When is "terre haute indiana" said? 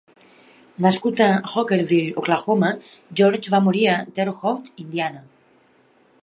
4.17-5.25